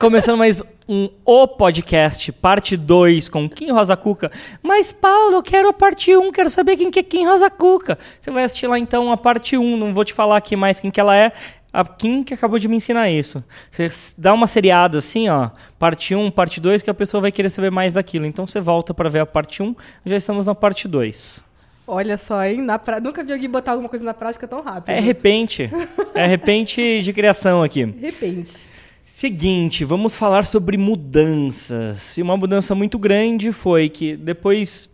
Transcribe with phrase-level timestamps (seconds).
[0.00, 4.32] Começando mais um O Podcast, parte 2, com Kim Rosa Cuca.
[4.62, 7.50] Mas, Paulo, eu quero a parte 1, um, quero saber quem que é Kim Rosa
[7.50, 7.98] Cuca.
[8.18, 10.80] Você vai assistir lá, então, a parte 1, um, não vou te falar aqui mais
[10.80, 11.32] quem que ela é.
[11.70, 13.44] A Kim que acabou de me ensinar isso.
[13.70, 17.50] Você dá uma seriada assim, ó, parte 1, parte 2, que a pessoa vai querer
[17.50, 18.24] saber mais daquilo.
[18.24, 19.76] Então você volta para ver a parte 1,
[20.06, 21.44] já estamos na parte 2.
[21.86, 22.66] Olha só, hein?
[22.82, 23.00] Pra...
[23.00, 24.88] Nunca vi alguém botar alguma coisa na prática tão rápido.
[24.88, 25.70] É repente.
[26.14, 27.84] é repente de criação aqui.
[27.84, 28.69] Repente.
[29.12, 32.16] Seguinte, vamos falar sobre mudanças.
[32.16, 34.88] E uma mudança muito grande foi que depois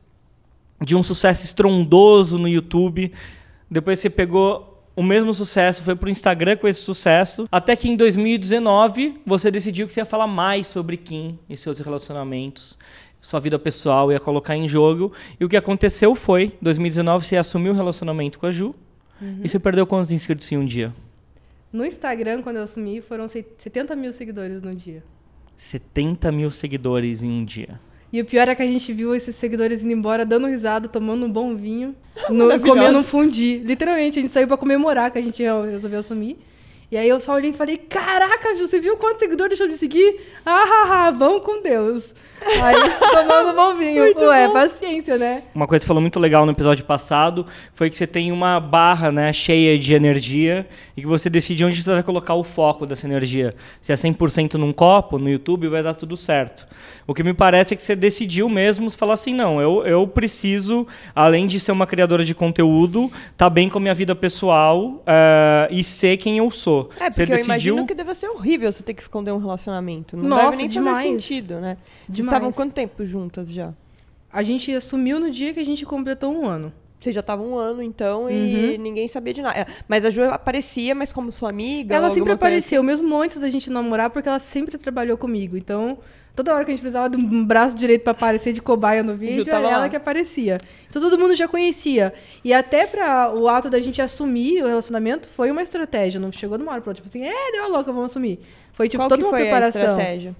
[0.80, 3.12] de um sucesso estrondoso no YouTube,
[3.71, 7.88] depois você pegou o mesmo sucesso, foi para o Instagram com esse sucesso, até que
[7.88, 12.77] em 2019 você decidiu que você ia falar mais sobre Kim e seus relacionamentos,
[13.21, 15.12] sua vida pessoal, ia colocar em jogo.
[15.38, 18.74] E o que aconteceu foi, em 2019 você assumiu o relacionamento com a Ju
[19.21, 19.41] uhum.
[19.45, 20.93] e você perdeu quantos inscritos em um dia?
[21.73, 25.02] No Instagram, quando eu assumi, foram 70 mil seguidores no dia.
[25.57, 27.80] 70 mil seguidores em um dia.
[28.12, 31.27] E o pior é que a gente viu esses seguidores indo embora, dando risada, tomando
[31.27, 31.95] um bom vinho,
[32.30, 33.59] no, comendo um fundi.
[33.59, 36.38] Literalmente, a gente saiu para comemorar que a gente resolveu assumir.
[36.88, 39.74] E aí eu só olhei e falei, caraca, Ju, você viu quanto seguidor deixou de
[39.74, 40.20] seguir?
[40.45, 42.15] Ah, ah, ah, vão com Deus.
[42.40, 42.76] Aí,
[43.12, 44.04] tomando bom vinho.
[44.04, 44.52] Muito Ué, bom.
[44.52, 45.43] paciência, né?
[45.52, 49.10] Uma coisa que falou muito legal no episódio passado foi que você tem uma barra,
[49.10, 53.04] né, cheia de energia e que você decide onde você vai colocar o foco dessa
[53.04, 53.52] energia.
[53.80, 56.68] Se é 100% num copo, no YouTube, vai dar tudo certo.
[57.04, 60.87] O que me parece é que você decidiu mesmo falar assim, não, eu, eu preciso,
[61.15, 65.66] além de ser uma criadora de conteúdo, tá bem com a minha vida pessoal uh,
[65.71, 66.75] e ser quem eu sou.
[66.99, 67.44] É, porque você eu decidiu...
[67.44, 70.16] imagino que deve ser horrível você ter que esconder um relacionamento.
[70.16, 70.97] Não Nossa, deve nem demais.
[70.97, 71.77] fazer sentido, né?
[72.09, 73.72] Vocês estavam quanto tempo juntas já?
[74.33, 76.72] A gente assumiu no dia que a gente completou um ano.
[76.99, 78.83] Vocês já estavam um ano, então, e uhum.
[78.83, 79.60] ninguém sabia de nada.
[79.60, 81.94] É, mas a Ju aparecia, mas como sua amiga?
[81.94, 82.87] Ela sempre apareceu, assim?
[82.87, 85.56] mesmo antes da gente namorar, porque ela sempre trabalhou comigo.
[85.56, 85.99] Então,
[86.37, 89.15] toda hora que a gente precisava de um braço direito para aparecer de cobaia no
[89.15, 90.59] vídeo, era ela que aparecia.
[90.88, 92.12] Isso todo mundo já conhecia.
[92.44, 96.21] E até para o ato da gente assumir o relacionamento foi uma estratégia.
[96.21, 98.38] Não chegou numa hora pra outra, tipo assim, é, deu uma louca, vamos assumir.
[98.72, 99.81] Foi tipo Qual toda uma foi preparação.
[99.81, 100.37] A estratégia?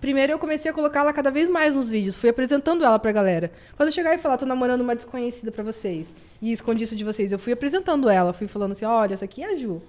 [0.00, 3.52] Primeiro eu comecei a colocá-la cada vez mais nos vídeos, fui apresentando ela pra galera.
[3.76, 7.04] Quando eu chegar e falar, tô namorando uma desconhecida para vocês, e escondi isso de
[7.04, 9.82] vocês, eu fui apresentando ela, fui falando assim, olha, essa aqui é a Ju.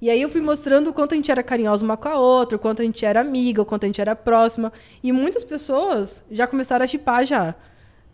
[0.00, 2.56] E aí eu fui mostrando o quanto a gente era carinhosa uma com a outra,
[2.56, 4.72] o quanto a gente era amiga, o quanto a gente era próxima.
[5.02, 7.54] E muitas pessoas já começaram a chipar já.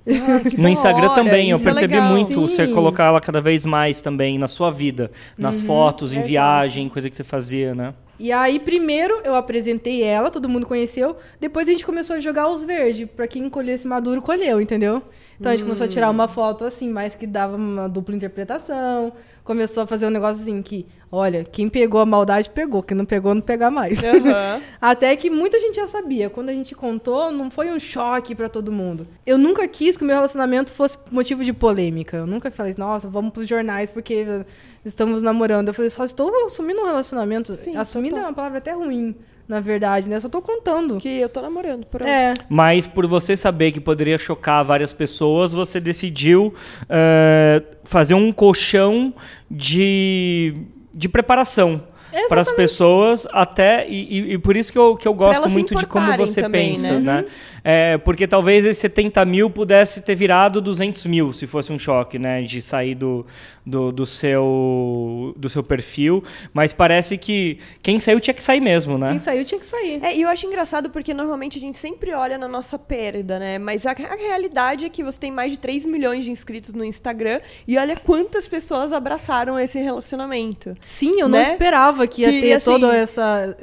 [0.07, 2.41] Ah, no Instagram hora, também, eu é percebi é muito Sim.
[2.41, 6.23] você colocar ela cada vez mais também na sua vida, nas uhum, fotos, em é
[6.23, 7.95] viagem, coisa que você fazia, né?
[8.19, 11.17] E aí, primeiro eu apresentei ela, todo mundo conheceu.
[11.41, 13.09] Depois a gente começou a jogar os verdes.
[13.11, 15.03] Pra quem colhesse maduro, colheu, entendeu?
[15.41, 15.67] Então a gente hum.
[15.67, 19.13] começou a tirar uma foto assim, mais que dava uma dupla interpretação.
[19.43, 23.05] Começou a fazer um negócio assim que, olha, quem pegou a maldade pegou, quem não
[23.05, 24.03] pegou, não pegar mais.
[24.03, 24.63] Uhum.
[24.81, 26.31] Até que muita gente já sabia.
[26.31, 29.07] Quando a gente contou, não foi um choque para todo mundo.
[29.27, 32.17] Eu nunca quis que o meu relacionamento fosse motivo de polêmica.
[32.17, 34.45] Eu nunca falei, nossa, vamos pros jornais porque
[34.83, 35.69] estamos namorando.
[35.69, 37.55] Eu falei, só estou assumindo um relacionamento.
[37.55, 39.15] Sim, Assumindo é uma palavra até ruim
[39.47, 40.19] na verdade, né?
[40.19, 40.97] Só tô contando.
[40.97, 42.09] Que eu tô namorando, por aí.
[42.09, 42.35] É.
[42.49, 49.13] Mas por você saber que poderia chocar várias pessoas, você decidiu uh, fazer um colchão
[49.51, 50.55] de,
[50.95, 51.83] de preparação
[52.29, 55.87] para as pessoas até e, e, por isso que eu, que eu gosto muito de
[55.87, 57.01] como você também, pensa, né?
[57.01, 57.21] né?
[57.21, 57.27] Uhum.
[57.65, 62.19] É, porque talvez esses 70 mil pudesse ter virado 200 mil se fosse um choque,
[62.19, 62.43] né?
[62.43, 63.25] De sair do,
[63.65, 66.25] do, do, seu, do seu perfil.
[66.53, 69.09] Mas parece que quem saiu tinha que sair mesmo, né?
[69.09, 70.03] Quem saiu tinha que sair.
[70.03, 73.59] É, e eu acho engraçado porque normalmente a gente sempre olha na nossa perda, né?
[73.59, 76.85] Mas a, a realidade é que você tem mais de 3 milhões de inscritos no
[76.85, 80.75] Instagram e olha quantas pessoas abraçaram esse relacionamento.
[80.81, 81.39] Sim, eu né?
[81.39, 83.57] não esperava que ia que, ter assim, toda essa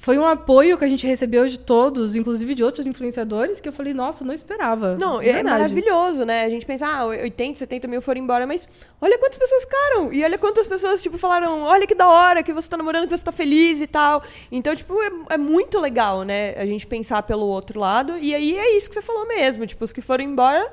[0.00, 3.72] foi um apoio que a gente recebeu de todos, inclusive de outros influenciadores, que eu
[3.72, 4.96] falei, nossa, não esperava.
[4.96, 6.46] Não, é maravilhoso, né?
[6.46, 8.66] A gente pensa, ah, 80, 70 mil foram embora, mas
[8.98, 10.10] olha quantas pessoas ficaram.
[10.10, 13.14] E olha quantas pessoas, tipo, falaram, olha que da hora que você tá namorando, que
[13.14, 14.22] você tá feliz e tal.
[14.50, 16.54] Então, tipo, é, é muito legal, né?
[16.56, 18.16] A gente pensar pelo outro lado.
[18.16, 19.66] E aí é isso que você falou mesmo.
[19.66, 20.66] Tipo, os que foram embora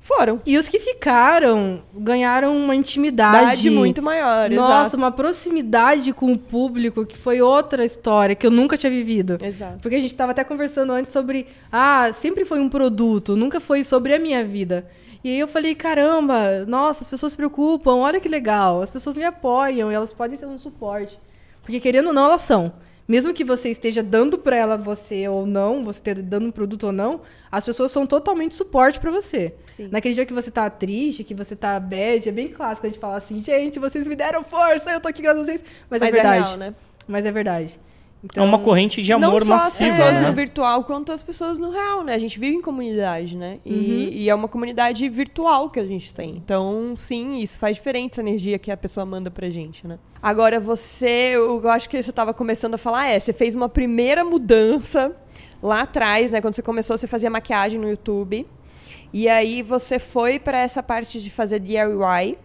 [0.00, 0.40] foram.
[0.46, 4.48] E os que ficaram ganharam uma intimidade muito maior.
[4.48, 4.96] Nossa, exato.
[4.96, 9.36] uma proximidade com o público que foi outra história que eu nunca tinha vivido.
[9.42, 9.78] Exato.
[9.82, 11.46] Porque a gente estava até conversando antes sobre.
[11.70, 14.88] Ah, sempre foi um produto, nunca foi sobre a minha vida.
[15.22, 19.18] E aí eu falei, caramba, nossa, as pessoas se preocupam, olha que legal, as pessoas
[19.18, 21.20] me apoiam, elas podem ser um suporte.
[21.62, 22.72] Porque querendo ou não, elas são
[23.10, 26.84] mesmo que você esteja dando para ela você ou não, você esteja dando um produto
[26.84, 29.52] ou não, as pessoas são totalmente suporte para você.
[29.66, 29.88] Sim.
[29.90, 33.00] Naquele dia que você tá triste, que você tá bad, é bem clássico a gente
[33.00, 35.64] falar assim, gente, vocês me deram força, eu tô aqui graças a vocês.
[35.90, 36.38] Mas, é Mas é verdade.
[36.38, 36.74] É real, né?
[37.08, 37.80] Mas é verdade.
[38.34, 40.28] É uma corrente de amor não só as massiva, pessoas né?
[40.28, 42.14] no virtual quanto as pessoas no real, né?
[42.14, 43.58] A gente vive em comunidade, né?
[43.64, 44.08] E, Uhum.
[44.12, 46.36] e é uma comunidade virtual que a gente tem.
[46.36, 49.98] Então, sim, isso faz diferença a energia que a pessoa manda pra gente, né?
[50.22, 54.22] Agora, você, eu acho que você estava começando a falar, é, você fez uma primeira
[54.22, 55.16] mudança
[55.62, 56.42] lá atrás, né?
[56.42, 58.46] Quando você começou, você fazia maquiagem no YouTube.
[59.12, 62.36] E aí você foi pra essa parte de fazer DIY.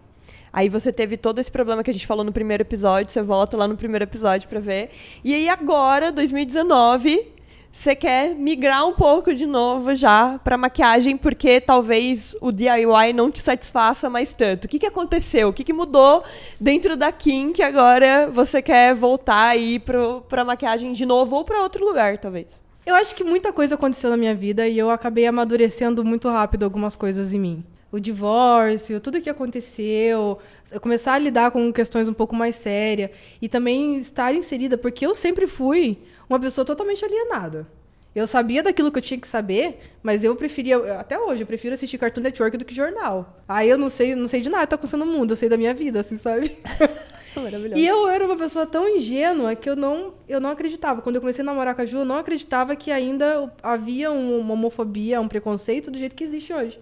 [0.56, 3.58] Aí você teve todo esse problema que a gente falou no primeiro episódio, você volta
[3.58, 4.88] lá no primeiro episódio pra ver.
[5.22, 7.30] E aí agora, 2019,
[7.70, 13.30] você quer migrar um pouco de novo já pra maquiagem, porque talvez o DIY não
[13.30, 14.64] te satisfaça mais tanto.
[14.64, 15.48] O que, que aconteceu?
[15.48, 16.24] O que, que mudou
[16.58, 21.44] dentro da Kim que agora você quer voltar aí pro, pra maquiagem de novo ou
[21.44, 22.62] pra outro lugar, talvez?
[22.86, 26.62] Eu acho que muita coisa aconteceu na minha vida e eu acabei amadurecendo muito rápido
[26.62, 27.75] algumas coisas em mim.
[27.96, 30.38] O divórcio, tudo que aconteceu,
[30.70, 33.10] eu começar a lidar com questões um pouco mais sérias
[33.40, 35.98] e também estar inserida, porque eu sempre fui
[36.28, 37.66] uma pessoa totalmente alienada.
[38.14, 41.74] Eu sabia daquilo que eu tinha que saber, mas eu preferia, até hoje, eu prefiro
[41.74, 43.42] assistir Cartoon Network do que jornal.
[43.48, 45.48] Aí eu não sei, não sei de nada que tá acontecendo no mundo, eu sei
[45.48, 46.50] da minha vida, assim, sabe?
[47.36, 47.80] Maravilhoso.
[47.80, 51.02] E eu era uma pessoa tão ingênua que eu não, eu não acreditava.
[51.02, 54.38] Quando eu comecei a namorar com a Ju, eu não acreditava que ainda havia um-
[54.40, 56.78] uma homofobia, um preconceito do jeito que existe hoje.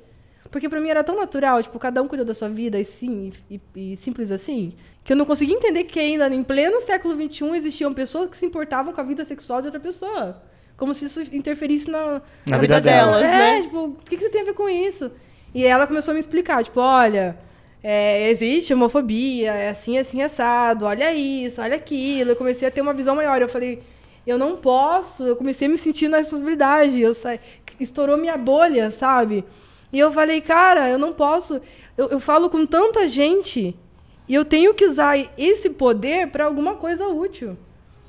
[0.55, 3.33] Porque pra mim era tão natural, tipo, cada um cuida da sua vida e sim,
[3.51, 4.73] e, e simples assim,
[5.03, 8.47] que eu não conseguia entender que ainda em pleno século XXI existiam pessoas que se
[8.47, 10.41] importavam com a vida sexual de outra pessoa.
[10.77, 13.19] Como se isso interferisse na, Na vida dela.
[13.19, 13.63] delas, é, né?
[13.63, 15.11] tipo, o que, que você tem a ver com isso?
[15.53, 17.37] E ela começou a me explicar, tipo, olha,
[17.83, 22.31] é, existe homofobia, é assim, assim, assado, olha isso, olha aquilo.
[22.31, 23.43] Eu comecei a ter uma visão maior.
[23.43, 23.83] Eu falei,
[24.25, 27.01] eu não posso, eu comecei a me sentir na responsabilidade.
[27.01, 27.37] Eu sa...
[27.81, 29.45] Estourou minha bolha, sabe?
[29.95, 31.61] E eu falei, cara, eu não posso.
[31.97, 33.79] Eu, eu falo com tanta gente
[34.29, 37.57] e eu tenho que usar esse poder para alguma coisa útil.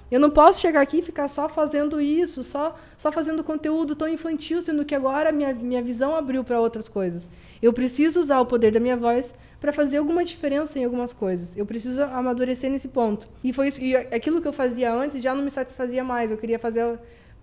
[0.09, 4.07] Eu não posso chegar aqui e ficar só fazendo isso, só, só fazendo conteúdo tão
[4.07, 7.29] infantil, sendo que agora minha, minha visão abriu para outras coisas.
[7.61, 11.55] Eu preciso usar o poder da minha voz para fazer alguma diferença em algumas coisas.
[11.55, 13.27] Eu preciso amadurecer nesse ponto.
[13.43, 16.31] E foi isso, e aquilo que eu fazia antes já não me satisfazia mais.
[16.31, 16.99] Eu queria fazer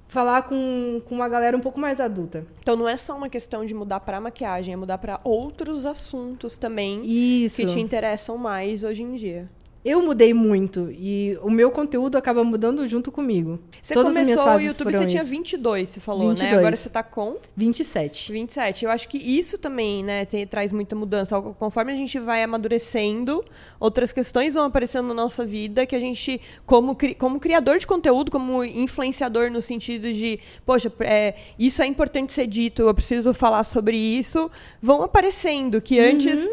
[0.09, 2.47] falar com, com uma galera um pouco mais adulta.
[2.61, 6.57] Então não é só uma questão de mudar pra maquiagem, é mudar pra outros assuntos
[6.57, 7.57] também Isso.
[7.57, 9.49] que te interessam mais hoje em dia.
[9.85, 13.59] Eu mudei muito e o meu conteúdo acaba mudando junto comigo.
[13.83, 15.31] Você Todas as começou o fases YouTube, você tinha isso.
[15.31, 16.35] 22, você falou, né?
[16.35, 16.55] 22.
[16.59, 18.31] Agora você tá com 27.
[18.31, 18.85] 27.
[18.85, 21.41] Eu acho que isso também, né, tem- traz muita mudança.
[21.59, 23.45] Conforme a gente vai amadurecendo,
[23.81, 28.31] outras questões vão aparecendo na nossa vida que a gente, como, como criador de conteúdo,
[28.31, 33.65] como influenciador no sentido de, poxa, é, isso é importante ser dito, eu preciso falar
[33.65, 34.49] sobre isso,
[34.81, 36.49] vão aparecendo, que antes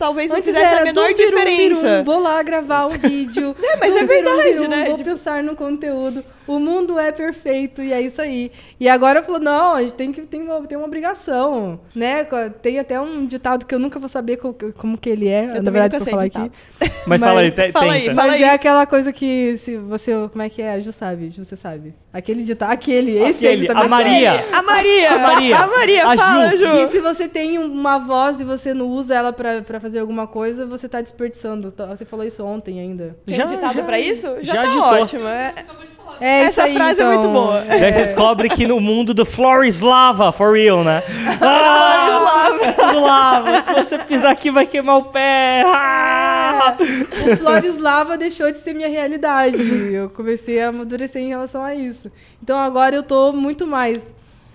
[0.00, 0.38] talvez não.
[0.38, 1.88] Antes fizesse a era menor dum, birum, diferença.
[1.88, 3.54] birum, vou lá gravar um vídeo.
[3.62, 4.84] É, mas é verdade, birum, né?
[4.86, 6.24] Vou Tipo- pensar no conteúdo.
[6.50, 8.50] O mundo é perfeito e é isso aí.
[8.78, 12.26] E agora falou, não, a gente tem que tem uma, tem uma obrigação, né?
[12.62, 15.62] Tem até um ditado que eu nunca vou saber co- como, que ele é, Eu
[15.62, 16.68] na verdade, nunca pra sei falar ditados.
[16.80, 16.92] aqui.
[17.06, 18.14] Mas, fala aí, te- Fala aí, tenta.
[18.14, 18.42] fala Mas aí.
[18.44, 20.72] é aquela coisa que se você, como é que é?
[20.74, 21.94] A Ju sabe, Ju, você sabe.
[22.12, 24.44] Aquele ditado, aquele, esse Aquele, aí também a Maria.
[24.52, 25.10] A Maria!
[25.14, 25.56] A Maria.
[25.58, 26.66] A Maria, A fala, Ju.
[26.66, 26.72] Ju.
[26.72, 30.26] Que se você tem uma voz e você não usa ela pra, pra fazer alguma
[30.26, 31.72] coisa, você tá desperdiçando.
[31.88, 33.16] Você falou isso ontem ainda.
[33.24, 34.26] Tem um ditado pra isso?
[34.40, 34.82] Já, já tá ditou.
[35.02, 35.28] ótimo.
[35.28, 35.54] É,
[36.20, 37.12] É Essa isso aí, frase é então.
[37.12, 37.60] muito boa.
[37.60, 41.02] Daí você descobre que no mundo do Flores lava, for real, né?
[41.42, 43.62] Ah, é tudo lava.
[43.62, 45.62] Se você pisar aqui, vai queimar o pé.
[45.66, 46.76] Ah!
[46.78, 49.62] O Flores Lava deixou de ser minha realidade.
[49.92, 52.08] Eu comecei a amadurecer em relação a isso.
[52.42, 54.10] Então agora eu tô muito mais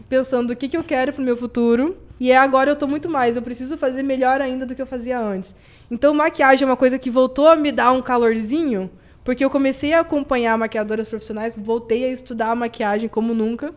[0.08, 1.98] pensando o que, que eu quero pro meu futuro.
[2.20, 3.36] E é agora eu tô muito mais.
[3.36, 5.54] Eu preciso fazer melhor ainda do que eu fazia antes.
[5.90, 8.90] Então maquiagem é uma coisa que voltou a me dar um calorzinho.
[9.26, 13.74] Porque eu comecei a acompanhar maquiadoras profissionais, voltei a estudar a maquiagem como nunca.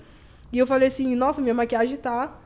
[0.52, 2.38] E eu falei assim, nossa, minha maquiagem tá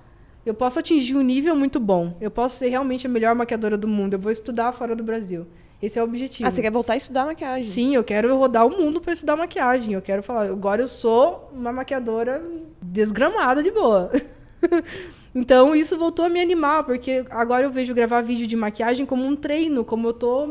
[0.45, 2.17] eu posso atingir um nível muito bom.
[2.21, 4.15] Eu posso ser realmente a melhor maquiadora do mundo.
[4.15, 5.47] Eu vou estudar fora do Brasil.
[5.81, 6.49] Esse é o objetivo.
[6.49, 7.65] Ah, você quer voltar a estudar maquiagem?
[7.65, 9.95] Sim, eu quero rodar o mundo para estudar maquiagem.
[9.95, 12.43] Eu quero falar, agora eu sou uma maquiadora
[12.81, 14.11] desgramada de boa.
[15.35, 19.25] então isso voltou a me animar, porque agora eu vejo gravar vídeo de maquiagem como
[19.25, 20.49] um treino, como eu tô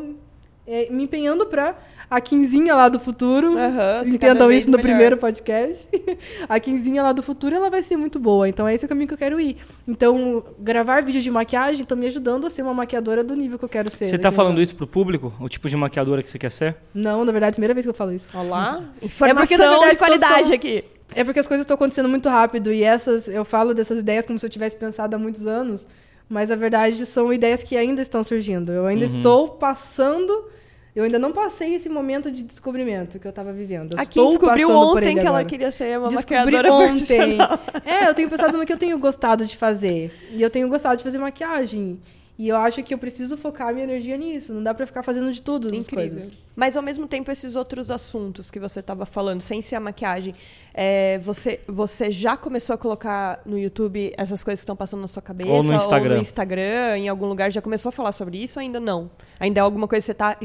[0.65, 1.77] é, me empenhando pra
[2.11, 3.53] a Quinzinha lá do futuro.
[3.55, 4.89] Cada Entendam isso no melhor.
[4.89, 5.87] primeiro podcast.
[6.47, 8.49] a Quinzinha lá do futuro, ela vai ser muito boa.
[8.49, 9.55] Então é esse o caminho que eu quero ir.
[9.87, 13.65] Então, gravar vídeos de maquiagem tá me ajudando a ser uma maquiadora do nível que
[13.65, 14.05] eu quero ser.
[14.05, 14.69] Você daqui tá falando anos.
[14.69, 15.33] isso pro público?
[15.39, 16.75] O tipo de maquiadora que você quer ser?
[16.93, 18.37] Não, na verdade, é a primeira vez que eu falo isso.
[18.37, 18.83] Olá.
[19.01, 20.83] É Informação porque, na verdade, de qualidade são- aqui.
[21.15, 24.37] É porque as coisas estão acontecendo muito rápido e essas eu falo dessas ideias como
[24.37, 25.85] se eu tivesse pensado há muitos anos,
[26.29, 28.71] mas a verdade são ideias que ainda estão surgindo.
[28.71, 29.17] Eu ainda Uhum.
[29.17, 30.45] estou passando
[30.93, 33.93] Eu ainda não passei esse momento de descobrimento que eu tava vivendo.
[33.93, 37.37] Eu Aqui estou descobriu ontem que ela queria ser uma Descobri maquiadora ontem.
[37.85, 40.13] É, eu tenho pensado no que eu tenho gostado de fazer.
[40.31, 41.99] E eu tenho gostado de fazer maquiagem.
[42.41, 44.51] E eu acho que eu preciso focar minha energia nisso.
[44.51, 46.09] Não dá pra ficar fazendo de tudo as Incrível.
[46.09, 46.33] coisas.
[46.55, 50.33] Mas ao mesmo tempo, esses outros assuntos que você estava falando, sem ser a maquiagem,
[50.73, 55.07] é, você, você já começou a colocar no YouTube essas coisas que estão passando na
[55.07, 55.51] sua cabeça?
[55.51, 56.09] Ou no Instagram.
[56.09, 59.11] Ou no Instagram, em algum lugar, já começou a falar sobre isso ou ainda não?
[59.39, 60.35] Ainda é alguma coisa que você está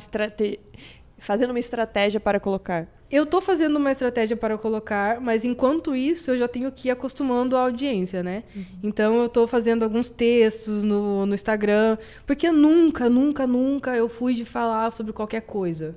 [1.18, 2.88] fazendo uma estratégia para colocar?
[3.08, 6.90] Eu tô fazendo uma estratégia para colocar, mas enquanto isso eu já tenho que ir
[6.90, 8.42] acostumando a audiência, né?
[8.82, 14.34] Então eu tô fazendo alguns textos no, no Instagram, porque nunca, nunca, nunca eu fui
[14.34, 15.96] de falar sobre qualquer coisa.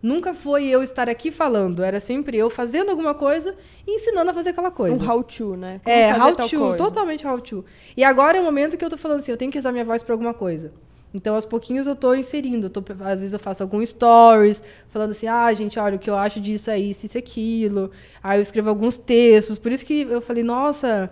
[0.00, 3.56] Nunca foi eu estar aqui falando, era sempre eu fazendo alguma coisa
[3.86, 5.02] e ensinando a fazer aquela coisa.
[5.02, 5.80] Um how-to, né?
[5.82, 7.64] Como É, how to, totalmente how to.
[7.96, 9.84] E agora é o momento que eu tô falando assim, eu tenho que usar minha
[9.84, 10.72] voz para alguma coisa.
[11.14, 12.66] Então, aos pouquinhos eu tô inserindo.
[12.66, 16.10] Eu tô, às vezes eu faço alguns stories, falando assim, ah, gente, olha, o que
[16.10, 17.92] eu acho disso é isso, isso aquilo.
[18.20, 19.56] Aí eu escrevo alguns textos.
[19.56, 21.08] Por isso que eu falei, nossa,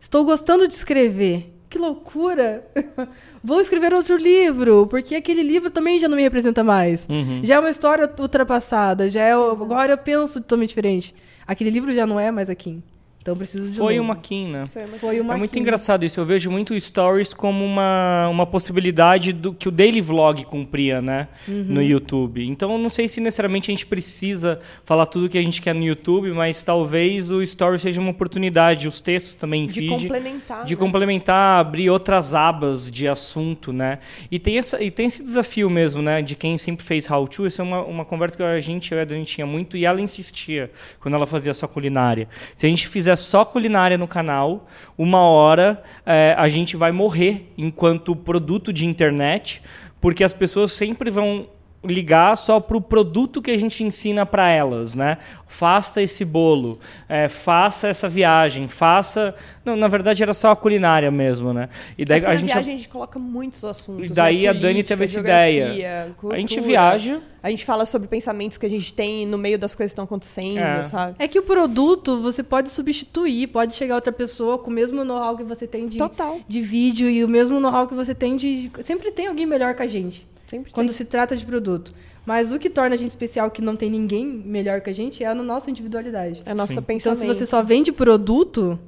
[0.00, 1.54] estou gostando de escrever.
[1.70, 2.66] Que loucura!
[3.42, 7.06] Vou escrever outro livro, porque aquele livro também já não me representa mais.
[7.10, 7.40] Uhum.
[7.44, 11.14] Já é uma história ultrapassada, já é, agora eu penso totalmente diferente.
[11.46, 12.82] Aquele livro já não é mais aqui.
[13.24, 14.04] Então eu preciso de Foi novo.
[14.04, 14.66] uma Kim, né?
[14.66, 15.60] Foi uma- Foi uma É muito Kim.
[15.60, 16.20] engraçado isso.
[16.20, 21.28] Eu vejo muito stories como uma, uma possibilidade do que o daily vlog cumpria, né?
[21.48, 21.64] Uhum.
[21.68, 22.46] No YouTube.
[22.46, 25.74] Então, eu não sei se necessariamente a gente precisa falar tudo que a gente quer
[25.74, 28.86] no YouTube, mas talvez o story seja uma oportunidade.
[28.86, 29.88] Os textos também em De feed.
[30.02, 30.64] complementar.
[30.66, 30.78] De né?
[30.78, 34.00] complementar, abrir outras abas de assunto, né?
[34.30, 36.20] E tem, essa, e tem esse desafio mesmo, né?
[36.20, 37.46] De quem sempre fez how to.
[37.46, 39.78] Isso é uma, uma conversa que a gente, eu e a Dani, tinha muito.
[39.78, 42.28] E ela insistia quando ela fazia só culinária.
[42.54, 44.66] Se a gente fizer só culinária no canal,
[44.96, 49.62] uma hora eh, a gente vai morrer enquanto produto de internet,
[50.00, 51.46] porque as pessoas sempre vão
[51.84, 55.18] ligar só para o produto que a gente ensina para elas, né?
[55.46, 59.34] Faça esse bolo, eh, faça essa viagem, faça...
[59.64, 61.68] Não, na verdade era só a culinária mesmo, né?
[61.96, 62.52] E daí Porque a na gente...
[62.52, 64.06] viagem a gente coloca muitos assuntos.
[64.10, 64.48] E daí né?
[64.48, 66.12] a Dani teve essa ideia.
[66.16, 66.36] cultura.
[66.36, 67.20] A gente viaja...
[67.44, 70.06] A gente fala sobre pensamentos que a gente tem no meio das coisas que estão
[70.06, 70.82] acontecendo, É.
[70.82, 71.16] sabe?
[71.18, 75.36] É que o produto você pode substituir, pode chegar outra pessoa com o mesmo know-how
[75.36, 76.40] que você tem de, Total.
[76.48, 78.72] de vídeo e o mesmo know-how que você tem de.
[78.80, 80.96] Sempre tem alguém melhor que a gente Sempre quando tem.
[80.96, 81.92] se trata de produto.
[82.26, 85.22] Mas o que torna a gente especial, que não tem ninguém melhor que a gente,
[85.22, 86.42] é a nossa individualidade.
[86.46, 86.78] É nosso Sim.
[86.80, 87.20] Então, pensamento.
[87.20, 88.78] se você só vende produto,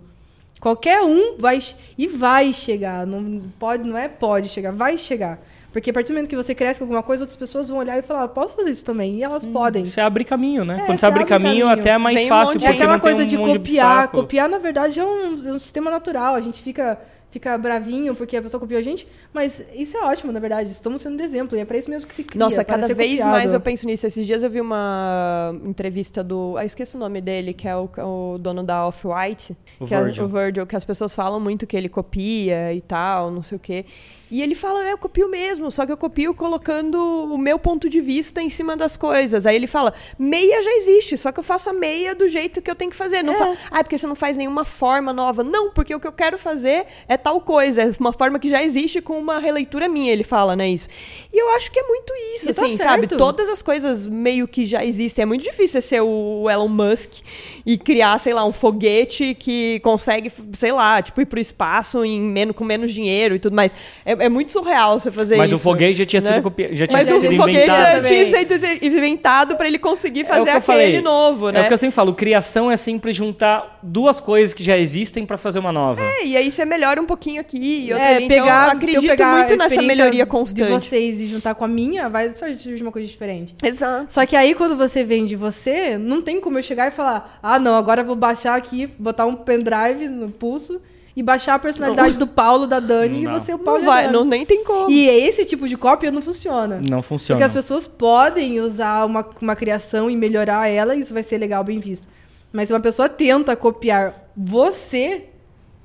[0.60, 1.58] qualquer um vai
[1.98, 3.06] e vai chegar.
[3.06, 5.38] Não pode, não é pode chegar, vai chegar.
[5.72, 7.98] Porque a partir do momento que você cresce com alguma coisa, outras pessoas vão olhar
[7.98, 9.16] e falar, "Ah, posso fazer isso também.
[9.16, 9.84] E elas podem.
[9.84, 10.80] Você abre caminho, né?
[10.80, 11.80] É, Quando você abre abre caminho, caminho.
[11.80, 13.26] até é mais Vem um fácil, monte de- É porque aquela não tem coisa um
[13.26, 13.86] de monte copiar.
[13.98, 14.22] obstáculo.
[14.22, 16.34] copiar, na verdade, é um, é um sistema natural.
[16.34, 16.98] A gente fica,
[17.30, 19.06] fica bravinho porque a pessoa copiou a gente.
[19.32, 20.70] Mas isso é ótimo, na verdade.
[20.70, 21.56] Estamos sendo de exemplo.
[21.56, 22.38] E é para isso mesmo que se cria.
[22.38, 23.30] Nossa, cada ser vez copiado.
[23.30, 24.06] mais eu penso nisso.
[24.06, 26.56] Esses dias eu vi uma entrevista do.
[26.56, 29.56] Ah, esqueci o nome dele, que é o, o dono da Off-White.
[29.78, 33.30] O que é o Virgil, que as pessoas falam muito que ele copia e tal,
[33.30, 33.84] não sei o quê.
[34.30, 36.96] E ele fala, é, eu copio mesmo, só que eu copio colocando
[37.32, 39.46] o meu ponto de vista em cima das coisas.
[39.46, 42.68] Aí ele fala, meia já existe, só que eu faço a meia do jeito que
[42.70, 43.22] eu tenho que fazer.
[43.22, 43.36] Não É.
[43.36, 45.44] fa- ah, porque você não faz nenhuma forma nova.
[45.44, 48.62] Não, porque o que eu quero fazer é tal coisa, é uma forma que já
[48.62, 50.88] existe com uma releitura minha, ele fala, né, isso.
[51.32, 53.02] E eu acho que é muito isso, tá assim, sabe?
[53.02, 53.16] certo.
[53.16, 55.22] Todas as coisas meio que já existem.
[55.22, 57.20] É muito difícil ser o Elon Musk
[57.64, 62.20] e criar, sei lá, um foguete que consegue, sei lá, tipo, ir pro espaço em
[62.20, 63.72] menos, com menos dinheiro e tudo mais.
[64.04, 65.56] É, é muito surreal você fazer Mas isso.
[65.56, 66.28] o foguete já tinha né?
[66.32, 67.76] sido copiado, já tinha Mas o sido foguete inventado.
[67.78, 68.26] já também.
[68.26, 71.00] tinha sido inventado pra ele conseguir É o fazer que eu aquele falei.
[71.00, 71.60] novo, né?
[71.60, 75.24] É o que eu sempre falo, criação é sempre juntar duas coisas que já existem
[75.26, 76.00] pra fazer uma nova.
[76.02, 78.16] É, e aí você melhora um pouquinho aqui e É.
[78.16, 80.70] Então, pegar, eu se eu acredito pegar muito nessa melhoria de constante.
[80.70, 83.54] vocês e juntar com a minha, vai surgir uma coisa diferente.
[83.62, 84.12] Exato.
[84.12, 87.58] Só que aí, quando você vende você, não tem como eu chegar e falar: ah,
[87.58, 90.80] não, agora eu vou baixar aqui, botar um pendrive no pulso
[91.16, 93.34] e baixar a personalidade do Paulo, da Dani, Não.
[93.34, 94.90] e você é o Paulo Não vai, não, nem tem como.
[94.90, 96.78] E esse tipo de cópia não funciona.
[96.86, 97.38] Não funciona.
[97.38, 101.38] Porque as pessoas podem usar uma, uma criação e melhorar ela, e isso vai ser
[101.38, 102.06] legal, bem visto.
[102.52, 105.24] Mas se uma pessoa tenta copiar você,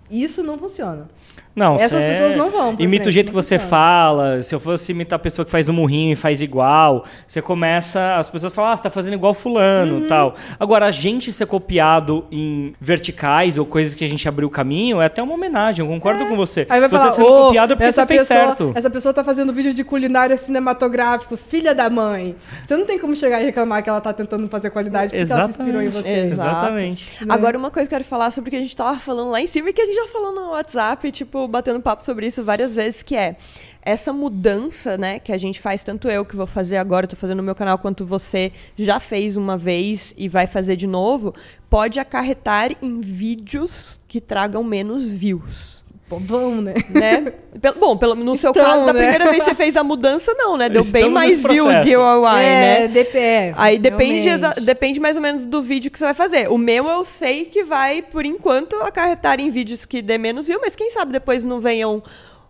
[0.09, 1.09] isso não funciona.
[1.55, 4.41] Não, Essas cê pessoas não vão Imita o frente, jeito que você fala.
[4.41, 8.15] Se eu fosse imitar a pessoa que faz o murrinho e faz igual, você começa.
[8.15, 10.08] As pessoas falam, ah, você tá fazendo igual fulano Uhum.
[10.08, 10.34] tal.
[10.60, 15.01] Agora, a gente ser copiado em verticais ou coisas que a gente abriu o caminho
[15.01, 15.86] é até uma homenagem.
[15.86, 16.65] Eu concordo com você.
[16.70, 18.72] Aí vai você falar, sendo "Ô, copiado é porque essa você fez pessoa, certo.
[18.75, 22.36] Essa pessoa tá fazendo vídeo de culinária cinematográficos, filha da mãe.
[22.65, 25.43] Você não tem como chegar e reclamar que ela tá tentando fazer qualidade porque ela
[25.46, 26.10] se inspirou em você.
[26.10, 26.50] Exato.
[26.50, 27.25] Exatamente.
[27.25, 27.34] Né?
[27.34, 29.41] Agora, uma coisa que eu quero falar sobre o que a gente tava falando lá
[29.41, 32.43] em cima e que a gente já falou no WhatsApp, tipo, batendo papo sobre isso
[32.43, 33.36] várias vezes, que é
[33.81, 37.38] essa mudança, né, que a gente faz, tanto eu que vou fazer agora, estou fazendo
[37.38, 41.33] no meu canal, quanto você já fez uma vez e vai fazer de novo,
[41.69, 45.80] pode acarretar em vídeos que tragam menos views.
[46.20, 46.74] Vão, né?
[46.89, 47.34] né?
[47.62, 49.00] Pelo- Bom, pelo, no seu caso, da né?
[49.01, 50.70] primeira vez que você fez a mudança, não, né?
[50.70, 51.96] Deu bem Estamos mais nesse view de DIY,
[52.39, 52.88] é, né?
[52.88, 53.53] DPE.
[53.56, 54.30] Aí depende,
[54.62, 56.50] depende mais ou menos do vídeo que você vai fazer.
[56.50, 60.60] O meu eu sei que vai, por enquanto, acarretar em vídeos que dê menos view,
[60.62, 62.01] mas quem sabe depois não venham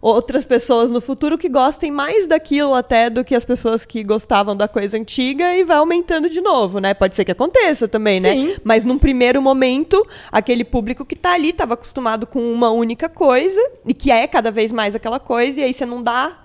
[0.01, 4.55] outras pessoas no futuro que gostem mais daquilo até do que as pessoas que gostavam
[4.55, 6.93] da coisa antiga e vai aumentando de novo, né?
[6.93, 8.33] Pode ser que aconteça também, né?
[8.33, 8.55] Sim.
[8.63, 13.61] Mas num primeiro momento, aquele público que tá ali estava acostumado com uma única coisa
[13.85, 16.39] e que é cada vez mais aquela coisa e aí você não dá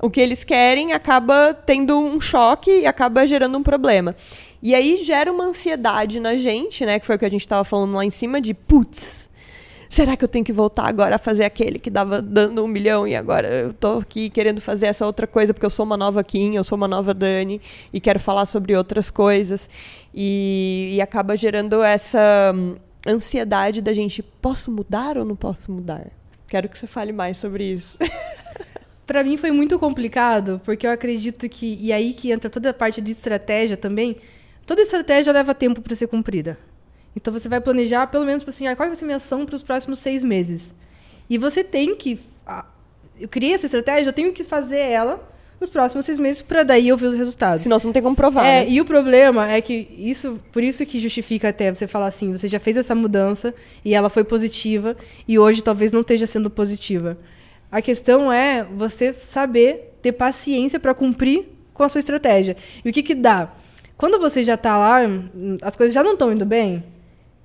[0.00, 4.14] o que eles querem, acaba tendo um choque e acaba gerando um problema.
[4.62, 6.98] E aí gera uma ansiedade na gente, né?
[6.98, 9.27] Que foi o que a gente estava falando lá em cima de putz.
[9.88, 13.08] Será que eu tenho que voltar agora a fazer aquele que dava dando um milhão
[13.08, 16.22] e agora eu tô aqui querendo fazer essa outra coisa porque eu sou uma nova
[16.22, 17.60] Kim, eu sou uma nova Dani
[17.92, 19.68] e quero falar sobre outras coisas
[20.14, 22.76] e, e acaba gerando essa hum,
[23.06, 26.06] ansiedade da gente posso mudar ou não posso mudar?
[26.46, 27.96] Quero que você fale mais sobre isso.
[29.06, 31.78] Pra mim foi muito complicado, porque eu acredito que.
[31.80, 34.16] E aí que entra toda a parte de estratégia também.
[34.66, 36.58] Toda estratégia leva tempo para ser cumprida.
[37.18, 39.44] Então você vai planejar, pelo menos, tipo assim, ah, qual vai ser a minha ação
[39.44, 40.72] para os próximos seis meses.
[41.28, 42.18] E você tem que.
[42.46, 42.64] ah,
[43.20, 45.20] Eu criei essa estratégia, eu tenho que fazer ela
[45.60, 47.64] nos próximos seis meses para daí eu ver os resultados.
[47.64, 48.46] Senão você não tem como provar.
[48.46, 48.70] É, né?
[48.70, 52.46] e o problema é que isso, por isso que justifica até você falar assim, você
[52.46, 53.52] já fez essa mudança
[53.84, 54.96] e ela foi positiva
[55.26, 57.18] e hoje talvez não esteja sendo positiva.
[57.72, 62.56] A questão é você saber ter paciência para cumprir com a sua estratégia.
[62.84, 63.52] E o que que dá?
[63.96, 65.00] Quando você já está lá,
[65.60, 66.84] as coisas já não estão indo bem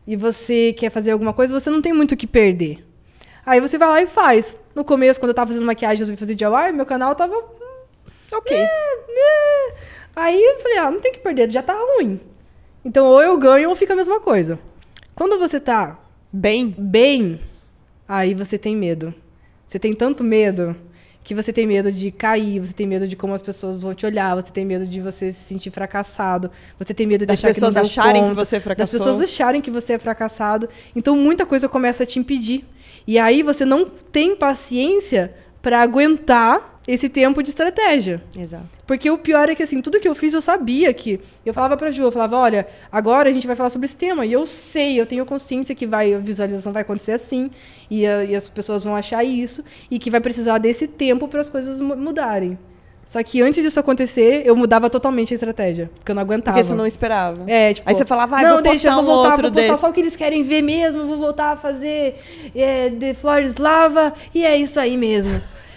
[0.05, 2.85] e você quer fazer alguma coisa, você não tem muito o que perder.
[3.45, 4.59] Aí você vai lá e faz.
[4.73, 7.35] No começo, quando eu estava fazendo maquiagem, eu resolvi fazer DIY, meu canal tava
[8.33, 8.57] Ok.
[8.57, 9.75] né?
[10.15, 12.19] Aí eu falei, ah, não tem que perder, já tá ruim.
[12.85, 14.59] Então ou eu ganho ou fica a mesma coisa.
[15.15, 15.99] Quando você tá
[16.35, 17.39] Bem, bem,
[18.07, 19.13] aí você tem medo.
[19.67, 20.75] Você tem tanto medo
[21.23, 24.05] que você tem medo de cair, você tem medo de como as pessoas vão te
[24.05, 27.53] olhar, você tem medo de você se sentir fracassado, você tem medo de Das achar
[27.53, 28.99] que não pessoas acharem que conta, você fracassou.
[28.99, 30.67] Das pessoas acharem que você é fracassado.
[30.95, 32.65] Então muita coisa começa a te impedir.
[33.07, 38.21] E aí você não tem paciência para aguentar esse tempo de estratégia.
[38.37, 38.65] Exato.
[38.85, 41.19] Porque o pior é que, assim, tudo que eu fiz eu sabia que.
[41.45, 44.25] Eu falava pra Ju, eu falava, olha, agora a gente vai falar sobre esse tema.
[44.25, 47.49] E eu sei, eu tenho consciência que vai, a visualização vai acontecer assim,
[47.89, 51.39] e, a- e as pessoas vão achar isso, e que vai precisar desse tempo para
[51.41, 52.57] as coisas mu- mudarem.
[53.05, 56.55] Só que antes disso acontecer, eu mudava totalmente a estratégia, porque eu não aguentava.
[56.57, 57.43] Porque você não esperava.
[57.47, 57.89] É, tipo.
[57.89, 59.81] Aí você falava, ah, não, vou deixa, eu vou um voltar, outro vou postar desse.
[59.81, 62.15] só o que eles querem ver mesmo, vou voltar a fazer
[62.55, 65.31] é, The Flores Lava, e é isso aí mesmo.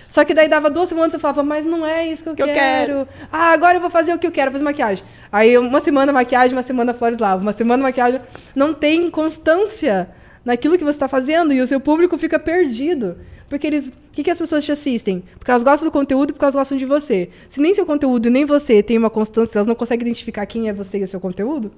[0.09, 2.35] Só que daí dava duas semanas e eu falava, mas não é isso que eu,
[2.35, 3.07] Que eu quero.
[3.07, 3.09] quero.
[3.33, 5.05] Ah, agora eu vou fazer o que eu quero, fazer maquiagem.
[5.33, 8.21] Aí uma semana maquiagem, uma semana Flores Lava, uma semana maquiagem.
[8.55, 10.09] Não tem constância
[10.45, 13.17] naquilo que você está fazendo e o seu público fica perdido.
[13.49, 13.89] Porque eles.
[13.89, 15.23] O que, que as pessoas te assistem?
[15.39, 17.31] Porque elas gostam do conteúdo e porque elas gostam de você.
[17.49, 20.73] Se nem seu conteúdo nem você tem uma constância, elas não conseguem identificar quem é
[20.73, 21.71] você e o seu conteúdo,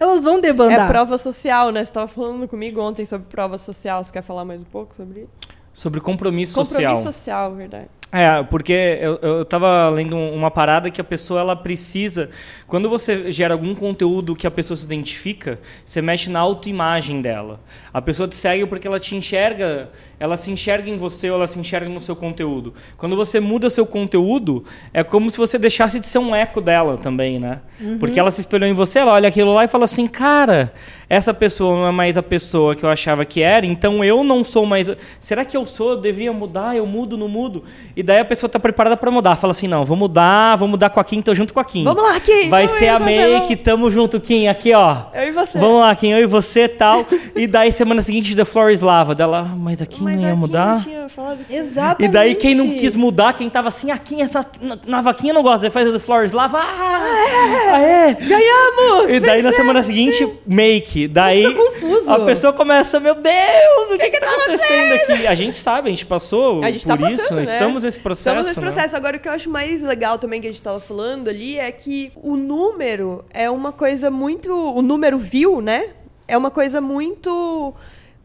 [0.00, 0.86] elas vão debandar.
[0.86, 1.84] É prova social, né?
[1.84, 4.02] Você estava falando comigo ontem sobre prova social.
[4.02, 5.30] Você quer falar mais um pouco sobre isso?
[5.72, 7.12] Sobre compromisso, Compromisso social.
[7.12, 7.88] social, verdade.
[8.14, 12.28] É, porque eu, eu tava lendo um- uma parada que a pessoa ela precisa.
[12.66, 17.58] Quando você gera algum conteúdo que a pessoa se identifica, você mexe na autoimagem dela.
[17.92, 19.88] A pessoa te segue porque ela te enxerga,
[20.20, 22.74] ela se enxerga em você ou ela se enxerga no seu conteúdo.
[22.98, 26.98] Quando você muda seu conteúdo, é como se você deixasse de ser um eco dela
[26.98, 27.60] também, né?
[27.98, 30.72] Porque ela se espelhou em você, ela olha aquilo lá e fala assim: cara,
[31.08, 34.44] essa pessoa não é mais a pessoa que eu achava que era, então eu não
[34.44, 34.90] sou mais.
[35.18, 35.92] Será que eu sou?
[35.92, 36.76] Eu devia mudar?
[36.76, 37.64] Eu mudo, não mudo?
[37.96, 39.36] E daí a pessoa tá preparada pra mudar.
[39.36, 41.84] Fala assim: não, vou mudar, vou mudar com a Kim, tô junto com a Kim.
[41.84, 42.48] Vamos lá, Kim!
[42.48, 43.62] Vai ser a e você, make, vamos.
[43.62, 44.96] tamo junto, Kim, aqui ó.
[45.14, 45.58] Eu e você.
[45.58, 47.04] Vamos lá, Kim, eu e você e tal.
[47.36, 49.14] e daí semana seguinte, The Floor is Lava.
[49.14, 50.76] Dela, "Ah, mas a Kim Mas não ia mudar?
[50.76, 52.04] não tinha falado que- Exatamente.
[52.04, 55.32] E daí quem não quis mudar, quem tava assim, a Kim, essa na- na vaquinha
[55.34, 56.60] não gosta, faz The Floor is Lava.
[56.60, 58.14] Ah, é.
[58.14, 59.10] Ganhamos!
[59.10, 61.08] E daí na semana seguinte, make.
[61.08, 62.12] Daí confuso.
[62.12, 65.26] a pessoa começa, meu Deus, o que, que, tá acontecendo aqui?
[65.26, 67.44] A gente sabe, a gente passou A gente por tá isso, passando, né?
[67.44, 68.28] estamos nesse processo.
[68.28, 68.66] Estamos nesse né?
[68.66, 68.96] processo.
[68.96, 71.70] Agora, o que eu acho mais legal também que a gente tava falando ali é
[71.70, 74.52] que o número é uma coisa muito.
[74.52, 75.90] O número view, né?
[76.26, 77.74] É uma coisa muito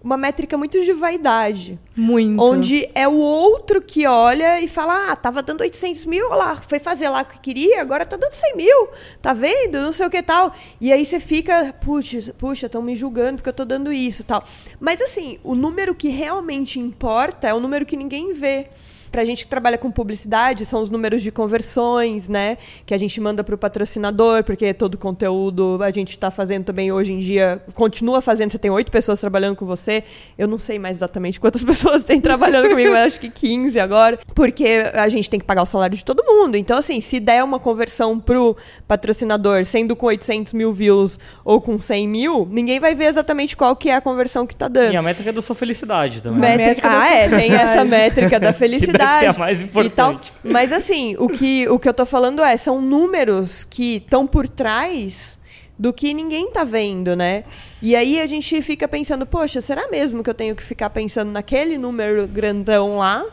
[0.07, 1.77] uma métrica muito de vaidade.
[1.95, 2.41] Muito.
[2.41, 6.55] Onde é o outro que olha e fala: ah, tava dando 800 mil, olha lá,
[6.55, 8.87] foi fazer lá o que queria, agora tá dando 100 mil,
[9.21, 9.81] tá vendo?
[9.81, 10.53] Não sei o que tal.
[10.79, 14.45] E aí você fica, puxa, puxa, estão me julgando porque eu tô dando isso tal.
[14.79, 18.69] Mas assim, o número que realmente importa é o número que ninguém vê.
[19.11, 22.57] Pra gente que trabalha com publicidade, são os números de conversões, né?
[22.85, 27.13] Que a gente manda pro patrocinador, porque todo conteúdo a gente está fazendo também hoje
[27.13, 28.51] em dia, continua fazendo.
[28.51, 30.03] Você tem oito pessoas trabalhando com você.
[30.37, 34.19] Eu não sei mais exatamente quantas pessoas tem trabalhando comigo, mas acho que 15 agora.
[34.35, 36.55] Porque a gente tem que pagar o salário de todo mundo.
[36.55, 38.55] Então, assim, se der uma conversão pro
[38.87, 43.75] patrocinador, sendo com 800 mil views ou com 100 mil, ninguém vai ver exatamente qual
[43.75, 44.93] que é a conversão que tá dando.
[44.93, 46.39] E a métrica da sua felicidade também.
[46.39, 48.53] Métrica, da ah, é, tem essa métrica da
[49.05, 50.31] Que deve ser a mais importante.
[50.43, 54.47] Mas assim, o que, o que eu tô falando é, são números que estão por
[54.47, 55.37] trás
[55.77, 57.43] do que ninguém tá vendo, né?
[57.81, 61.31] E aí a gente fica pensando, poxa, será mesmo que eu tenho que ficar pensando
[61.31, 63.23] naquele número grandão lá?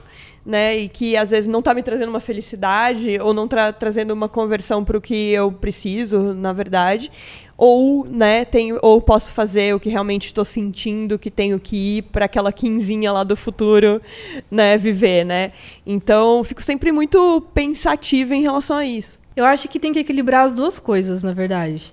[0.46, 4.10] Né, e que às vezes não tá me trazendo uma felicidade ou não tá trazendo
[4.12, 7.10] uma conversão para o que eu preciso, na verdade,
[7.56, 12.02] ou né, tenho, ou posso fazer o que realmente estou sentindo que tenho que ir
[12.02, 14.00] para aquela quinzinha lá do futuro,
[14.50, 15.52] né, viver, né?
[15.86, 19.18] Então, fico sempre muito pensativa em relação a isso.
[19.36, 21.92] Eu acho que tem que equilibrar as duas coisas, na verdade.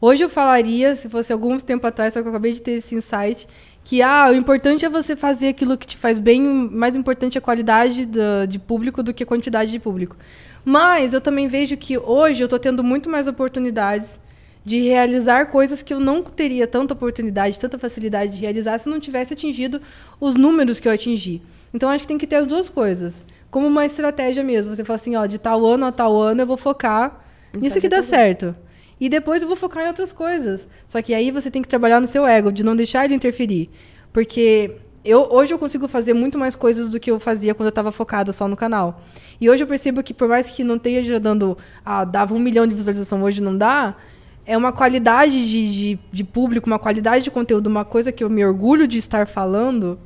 [0.00, 2.94] Hoje eu falaria, se fosse algum tempo atrás, só que eu acabei de ter esse
[2.94, 3.46] insight,
[3.84, 7.38] que ah, o importante é você fazer aquilo que te faz bem, mais importante é
[7.38, 10.16] a qualidade do, de público do que a quantidade de público.
[10.64, 14.18] Mas eu também vejo que hoje eu estou tendo muito mais oportunidades
[14.64, 19.00] de realizar coisas que eu não teria tanta oportunidade, tanta facilidade de realizar se não
[19.00, 19.80] tivesse atingido
[20.20, 21.42] os números que eu atingi.
[21.74, 23.26] Então acho que tem que ter as duas coisas.
[23.50, 24.74] Como uma estratégia mesmo.
[24.74, 27.24] Você fala assim, ó, de tal ano a tal ano eu vou focar
[27.58, 28.54] nisso que dá certo.
[29.00, 30.66] E depois eu vou focar em outras coisas.
[30.86, 33.68] Só que aí você tem que trabalhar no seu ego, de não deixar ele interferir.
[34.12, 37.70] Porque eu, hoje eu consigo fazer muito mais coisas do que eu fazia quando eu
[37.70, 39.02] estava focada só no canal.
[39.40, 41.58] E hoje eu percebo que, por mais que não esteja já dando.
[41.84, 43.96] Ah, dava um milhão de visualização, hoje não dá.
[44.44, 48.30] É uma qualidade de, de, de público, uma qualidade de conteúdo, uma coisa que eu
[48.30, 49.98] me orgulho de estar falando,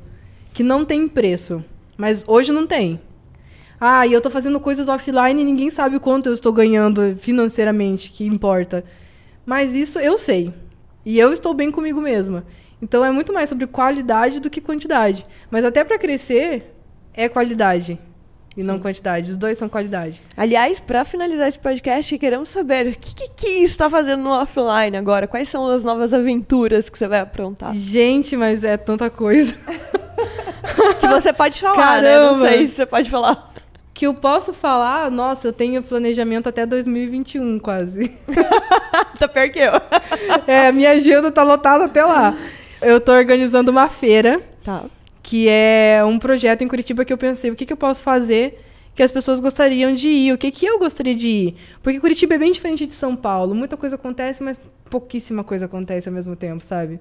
[0.53, 1.63] que não tem preço.
[1.97, 3.01] Mas hoje não tem.
[3.79, 8.11] Ah, e eu tô fazendo coisas offline e ninguém sabe quanto eu estou ganhando financeiramente,
[8.11, 8.83] que importa.
[9.45, 10.53] Mas isso eu sei.
[11.05, 12.45] E eu estou bem comigo mesma.
[12.81, 15.25] Então é muito mais sobre qualidade do que quantidade.
[15.49, 16.75] Mas até para crescer
[17.13, 17.99] é qualidade
[18.57, 19.31] e não quantidade.
[19.31, 20.21] Os dois são qualidade.
[20.35, 24.97] Aliás, para finalizar esse podcast, queremos saber o que, que Ki está fazendo no offline
[24.97, 25.27] agora?
[25.27, 27.73] Quais são as novas aventuras que você vai aprontar?
[27.73, 29.55] Gente, mas é tanta coisa.
[30.99, 32.09] Que você pode falar, né?
[32.09, 32.33] Caramba!
[32.33, 33.53] Não sei se você pode falar.
[33.93, 38.09] que eu posso falar, nossa, eu tenho planejamento até 2021 quase.
[39.17, 39.71] tá pior que eu.
[40.45, 42.35] é, minha agenda tá lotada até lá.
[42.81, 44.83] Eu tô organizando uma feira, Tá.
[45.27, 48.63] Que é um projeto em Curitiba que eu pensei, o que, que eu posso fazer
[48.95, 51.55] que as pessoas gostariam de ir, o que, que eu gostaria de ir.
[51.83, 53.53] Porque Curitiba é bem diferente de São Paulo.
[53.53, 54.57] Muita coisa acontece, mas
[54.89, 56.97] pouquíssima coisa acontece ao mesmo tempo, sabe?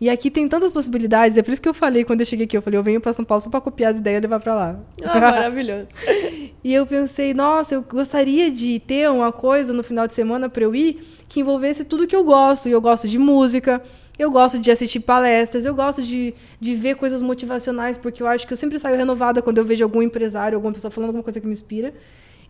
[0.00, 2.56] E aqui tem tantas possibilidades, é por isso que eu falei quando eu cheguei aqui,
[2.56, 4.54] eu falei, eu venho para São Paulo só para copiar as ideias e levar para
[4.54, 4.80] lá.
[5.04, 5.86] Ah, maravilhoso.
[6.62, 10.62] E eu pensei, nossa, eu gostaria de ter uma coisa no final de semana para
[10.62, 12.68] eu ir que envolvesse tudo que eu gosto.
[12.68, 13.80] E eu gosto de música,
[14.20, 18.46] eu gosto de assistir palestras, eu gosto de, de ver coisas motivacionais, porque eu acho
[18.46, 21.40] que eu sempre saio renovada quando eu vejo algum empresário, alguma pessoa falando alguma coisa
[21.40, 21.94] que me inspira.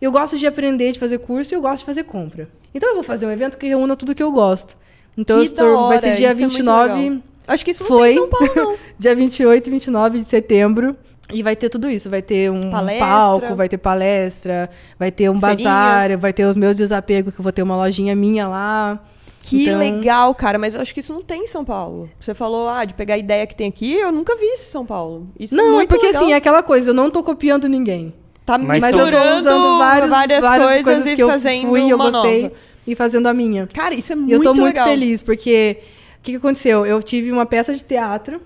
[0.01, 2.49] Eu gosto de aprender, de fazer curso e eu gosto de fazer compra.
[2.75, 4.75] Então eu vou fazer um evento que reúna tudo que eu gosto.
[5.17, 7.21] Então Que eu estou, da vai hora, ser dia isso é muito 29 legal.
[7.47, 8.09] Acho que isso não Foi.
[8.09, 8.77] tem em São Paulo, não.
[8.99, 10.97] dia 28 e 29 de setembro.
[11.33, 12.09] E vai ter tudo isso.
[12.09, 13.05] Vai ter um Palestra.
[13.07, 17.43] palco, vai ter palestra, vai ter um bazar, vai ter os meus desapegos, que eu
[17.43, 18.99] vou ter uma lojinha minha lá.
[19.43, 22.09] Que Então- legal, cara, mas eu acho que isso não tem em São Paulo.
[22.19, 24.71] Você falou, ah, de pegar a ideia que tem aqui, eu nunca vi isso em
[24.71, 25.27] São Paulo.
[25.39, 26.21] Isso é Não, muito porque legal.
[26.23, 28.13] assim, é aquela coisa, eu não tô copiando ninguém.
[28.45, 31.69] Tá Mas Mas eu tô misturando usando várias, várias, várias coisas, e que eu fazendo
[31.69, 32.55] fui, eu gostei, nova.
[32.87, 33.67] e fazendo a minha.
[33.67, 34.87] Cara, isso é muito E eu tô muito legal.
[34.87, 35.77] feliz, porque
[36.19, 36.85] o que, que aconteceu?
[36.85, 38.41] Eu tive uma peça de teatro,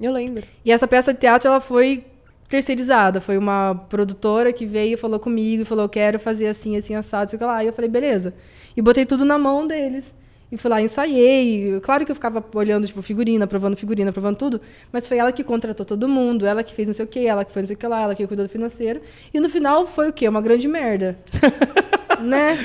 [0.00, 0.42] Eu lembro.
[0.64, 2.04] E essa peça de teatro ela foi
[2.48, 3.20] terceirizada.
[3.20, 7.38] Foi uma produtora que veio, falou comigo e falou: quero fazer assim, assim, assado, sei
[7.40, 7.62] lá.
[7.62, 8.34] E eu falei: beleza.
[8.76, 10.12] E botei tudo na mão deles.
[10.52, 11.80] E fui lá, ensaiei.
[11.80, 14.60] Claro que eu ficava olhando, tipo, figurina, provando figurina, provando tudo.
[14.92, 17.44] Mas foi ela que contratou todo mundo, ela que fez não sei o quê, ela
[17.44, 19.00] que fez não sei o que lá, ela que cuidou do financeiro.
[19.32, 20.28] E no final foi o quê?
[20.28, 21.18] Uma grande merda.
[22.24, 22.58] né?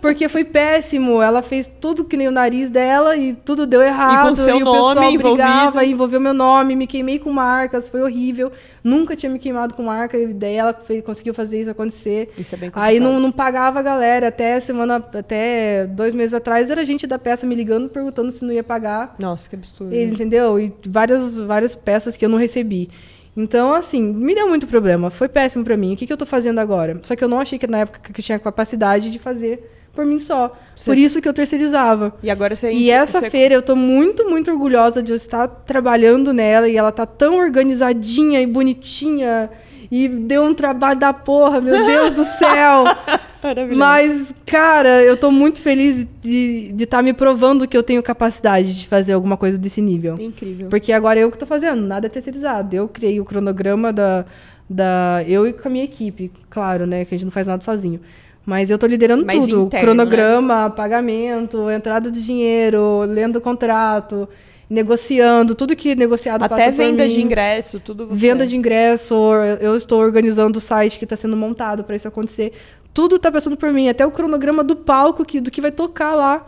[0.00, 1.20] Porque foi péssimo.
[1.22, 4.26] Ela fez tudo que nem o nariz dela e tudo deu errado.
[4.26, 5.34] E com seu o nome pessoal envolvido.
[5.34, 8.50] brigava, envolveu meu nome, me queimei com marcas, foi horrível.
[8.82, 12.30] Nunca tinha me queimado com marca, e daí ela fez- conseguiu fazer isso acontecer.
[12.38, 13.12] Isso é bem Aí complicado.
[13.12, 14.28] não, não pagava a galera.
[14.28, 18.52] Até semana, até dois meses atrás, era gente da peça me ligando, perguntando se não
[18.52, 19.14] ia pagar.
[19.18, 19.94] Nossa, que absurdo.
[19.94, 20.58] Entendeu?
[20.58, 22.88] E várias, várias peças que eu não recebi.
[23.36, 25.08] Então, assim, me deu muito problema.
[25.10, 25.94] Foi péssimo pra mim.
[25.94, 26.98] O que, que eu tô fazendo agora?
[27.02, 30.04] Só que eu não achei que na época que eu tinha capacidade de fazer por
[30.04, 30.56] mim só.
[30.74, 32.12] Você- Por isso que eu terceirizava.
[32.22, 32.70] E agora você...
[32.72, 36.76] E essa você- feira eu tô muito, muito orgulhosa de eu estar trabalhando nela e
[36.76, 39.50] ela tá tão organizadinha e bonitinha.
[39.90, 42.84] E deu um trabalho da porra, meu Deus do céu!
[43.42, 43.78] Maravilhoso.
[43.78, 48.86] Mas, cara, eu tô muito feliz de estar me provando que eu tenho capacidade de
[48.86, 50.14] fazer alguma coisa desse nível.
[50.20, 50.68] Incrível.
[50.68, 52.76] Porque agora eu que tô fazendo, nada é terceirizado.
[52.76, 54.26] Eu criei o cronograma da,
[54.68, 55.24] da.
[55.26, 57.04] Eu e com a minha equipe, claro, né?
[57.04, 58.00] Que a gente não faz nada sozinho.
[58.44, 59.62] Mas eu tô liderando Mais tudo.
[59.64, 64.28] interno, cronograma, pagamento, entrada de dinheiro, lendo o contrato,
[64.70, 68.14] negociando, tudo que negociado Até venda de ingresso, tudo você.
[68.14, 69.16] Venda de ingresso,
[69.60, 72.52] eu estou organizando o site que está sendo montado para isso acontecer.
[72.94, 76.14] Tudo está passando por mim, até o cronograma do palco, que, do que vai tocar
[76.14, 76.46] lá,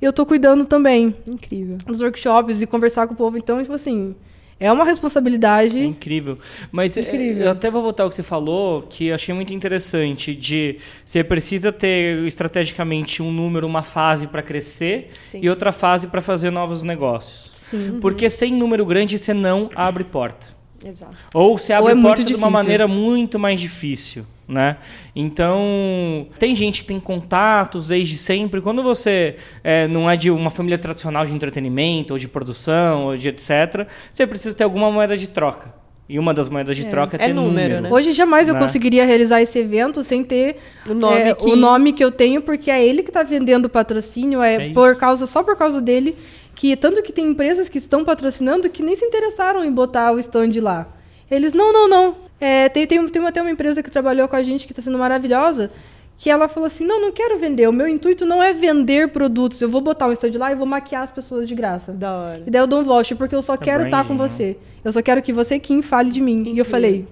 [0.00, 1.14] eu estou cuidando também.
[1.26, 1.76] Incrível.
[1.86, 3.36] Os workshops e conversar com o povo.
[3.36, 4.14] Então, tipo assim,
[4.60, 5.78] é uma É responsabilidade.
[5.84, 6.38] incrível.
[6.72, 7.44] Mas é, Incrível.
[7.44, 11.22] eu até vou voltar ao que você falou, que eu achei muito interessante, de você
[11.22, 15.40] precisa ter estrategicamente um número, uma fase para crescer Sim.
[15.42, 17.50] e outra fase para fazer novos negócios.
[17.52, 17.98] Sim.
[18.00, 20.57] Porque sem número grande você não abre porta.
[20.84, 21.14] Exato.
[21.34, 24.76] Ou você abre é muito porta de uma maneira muito mais difícil, né?
[25.14, 28.60] Então, tem gente que tem contatos desde sempre.
[28.60, 33.16] Quando você é, não é de uma família tradicional de entretenimento, ou de produção, ou
[33.16, 35.74] de etc., você precisa ter alguma moeda de troca.
[36.08, 37.80] E uma das moedas de troca é, É ter número, número.
[37.82, 37.90] né?
[37.92, 38.60] Hoje jamais eu Né?
[38.60, 40.56] conseguiria realizar esse evento sem ter
[40.88, 43.66] O nome é, que- o nome que eu tenho, porque é ele que está vendendo
[43.66, 46.16] o patrocínio, é, É por causa só por causa dele
[46.58, 50.18] que tanto que tem empresas que estão patrocinando que nem se interessaram em botar o
[50.18, 50.88] stand lá.
[51.30, 52.16] Eles não, não, não.
[52.40, 54.98] É, tem, tem, tem até uma empresa que trabalhou com a gente que está sendo
[54.98, 55.70] maravilhosa.
[56.16, 57.68] Que ela falou assim: não, não quero vender.
[57.68, 59.62] O meu intuito não é vender produtos.
[59.62, 61.92] Eu vou botar um stand lá e vou maquiar as pessoas de graça.
[61.92, 62.42] Da hora.
[62.44, 64.28] E daí eu dou um voucher, porque eu só quero estar com branding, né?
[64.28, 64.56] você.
[64.84, 66.54] Eu só quero que você, Kim, fale de mim.
[66.54, 67.06] E eu falei,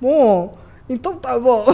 [0.00, 0.56] bom,
[0.88, 1.66] então tá bom.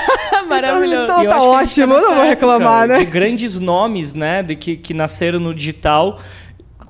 [0.48, 1.04] Maravilhoso.
[1.04, 3.04] Então E eu tá ótimo, eu não vou reclamar, época né?
[3.04, 6.18] De grandes nomes, né, de que, que nasceram no digital,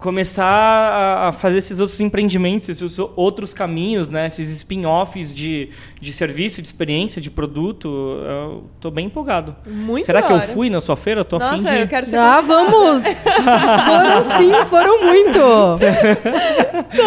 [0.03, 6.12] começar a, a fazer esses outros empreendimentos, esses outros caminhos, né, esses spin-offs de, de
[6.12, 7.88] serviço, de experiência, de produto.
[7.88, 9.55] Eu tô bem empolgado.
[9.65, 11.25] Muito Será que eu fui na sua feira?
[11.25, 11.81] Tô afim Nossa, de...
[11.83, 13.03] eu quero ser Ah, vamos!
[13.87, 15.38] foram sim, foram muito!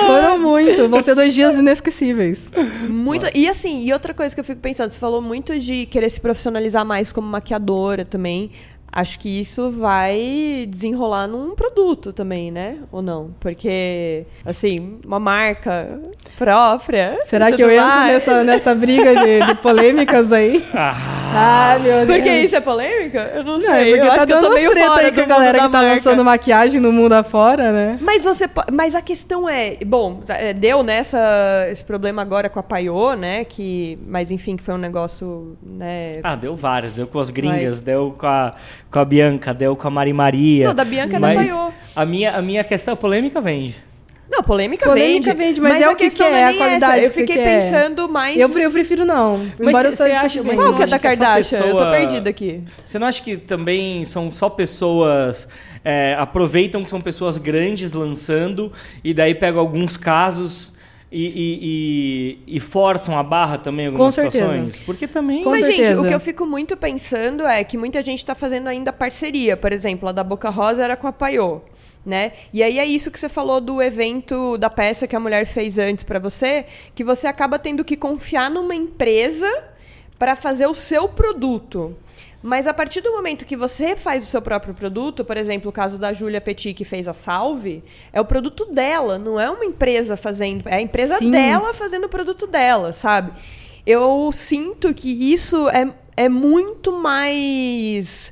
[0.08, 0.88] foram muito.
[0.88, 2.50] Vão ser dois dias inesquecíveis.
[2.88, 3.28] Muito.
[3.36, 6.22] E assim, e outra coisa que eu fico pensando, você falou muito de querer se
[6.22, 8.52] profissionalizar mais como maquiadora também.
[8.96, 12.78] Acho que isso vai desenrolar num produto também, né?
[12.94, 13.36] Ou não?
[13.42, 16.00] Porque, assim, uma marca
[16.38, 17.18] própria.
[17.26, 18.14] Será que eu tudo entro mais.
[18.14, 20.66] nessa, nessa briga de, de polêmicas aí?
[20.74, 22.16] Ah, meu Deus.
[22.18, 23.32] Porque isso é polêmica?
[23.36, 23.70] Eu não, Não, sei.
[23.72, 25.58] é porque eu tá acho que eu dando tô meio treta aí com a galera
[25.58, 25.94] que tá marca.
[25.94, 27.98] lançando maquiagem no mundo afora, né?
[28.02, 32.64] Mas você mas a questão é, bom, é, deu nessa esse problema agora com a
[32.64, 36.94] Paiô, né, que, mas enfim, que foi um negócio, né, Ah, deu várias.
[36.94, 38.54] Deu com as gringas, Mas- deu com a,
[38.96, 40.68] com a Bianca, deu com a Mari Maria.
[40.68, 41.70] Não, da Bianca é mas Paiô.
[41.94, 43.76] a minha, a minha questão polêmica vende.
[44.32, 45.46] Não, polêmica, Polêmica vende.
[45.48, 47.04] vende, mas é a o que questão que não é, a qualidade essa.
[47.06, 49.38] Eu que você fiquei pensando mais Eu, eu prefiro não.
[49.60, 51.58] Mas Embora cê- cê eu acha- mas Qual não que é da que Kardashian?
[51.60, 52.64] Eu tô pessoa- perdida aqui.
[52.86, 55.48] Você não acha que também são só pessoas
[55.84, 58.72] é, aproveitam que são pessoas grandes lançando
[59.04, 60.74] e daí pegam alguns casos
[61.12, 61.60] e, e-
[62.50, 64.46] e- e forçam a barra também em algumas Com certeza.
[64.48, 64.80] situações?
[64.86, 66.02] Porque também Com Mas, gente, certeza.
[66.02, 69.56] o que eu fico muito pensando é que muita gente tá fazendo ainda parceria.
[69.56, 71.62] Por exemplo, a da Boca Rosa era com a Paiô.
[72.06, 72.34] Né?
[72.54, 75.80] E aí é isso que você falou do evento da peça que a mulher fez
[75.80, 79.48] antes pra você, que você acaba tendo que confiar numa empresa
[80.20, 81.96] para fazer o seu produto.
[82.46, 85.74] Mas a partir do momento que você faz o seu próprio produto, por exemplo, o
[85.74, 89.66] caso da Júlia Petit que fez a Salve, é o produto dela, não é uma
[89.66, 91.32] empresa fazendo, é a empresa Sim.
[91.32, 93.34] dela fazendo o produto dela, sabe?
[93.84, 98.32] Eu sinto que isso é, é muito mais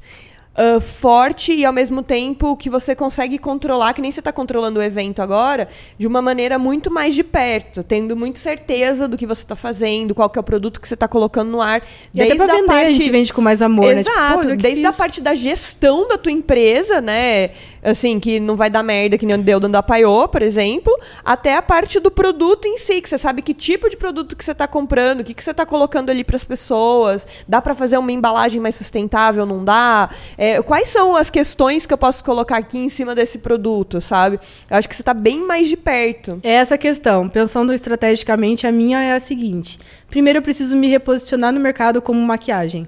[0.55, 4.79] ah, forte e ao mesmo tempo que você consegue controlar, que nem você está controlando
[4.79, 9.25] o evento agora, de uma maneira muito mais de perto, tendo muito certeza do que
[9.25, 11.81] você está fazendo, qual que é o produto que você está colocando no ar.
[12.13, 14.01] E até pra a vender a gente vende com mais amor, né?
[14.01, 17.49] Exato, Tipo, pô, olha o que desde a parte da gestão da tua empresa, né?
[17.81, 21.57] Assim, que não vai dar merda que nem deu dando a Paiô, por exemplo, até
[21.57, 24.51] a parte do produto em si, que você sabe que tipo de produto que você
[24.51, 27.97] está comprando, o que, que você está colocando ali para as pessoas, dá para fazer
[27.97, 30.09] uma embalagem mais sustentável, não dá?
[30.45, 34.37] É, quais são as questões que eu posso colocar aqui em cima desse produto, sabe?
[34.69, 36.41] Eu acho que você tá bem mais de perto.
[36.43, 37.29] É essa questão.
[37.29, 39.79] Pensando estrategicamente, a minha é a seguinte:
[40.09, 42.85] primeiro eu preciso me reposicionar no mercado como maquiagem.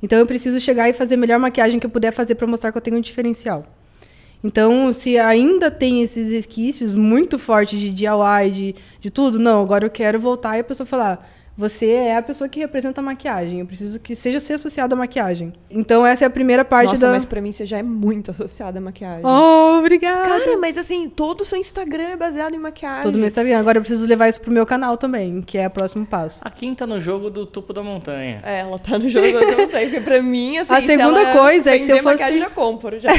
[0.00, 2.70] Então eu preciso chegar e fazer a melhor maquiagem que eu puder fazer para mostrar
[2.70, 3.66] que eu tenho um diferencial.
[4.44, 9.84] Então, se ainda tem esses resquícios muito fortes de DIY, de, de tudo, não, agora
[9.84, 13.60] eu quero voltar e a pessoa falar, você é a pessoa que representa a maquiagem.
[13.60, 15.52] Eu preciso que seja ser associado à maquiagem.
[15.70, 17.12] Então, essa é a primeira parte Nossa, da.
[17.12, 19.24] mas pra mim você já é muito associada à maquiagem.
[19.24, 20.28] Oh, obrigada!
[20.28, 23.02] Cara, mas assim, todo o seu Instagram é baseado em maquiagem.
[23.02, 23.58] Todo meu Instagram.
[23.58, 26.40] Agora eu preciso levar isso pro meu canal também, que é o próximo passo.
[26.44, 28.40] A Kim tá no jogo do topo da montanha.
[28.44, 31.32] É, ela tá no jogo não tenho, porque pra mim, assim, A se segunda ela
[31.38, 33.10] coisa é que se eu vender maquiagem, fosse- já compro, já.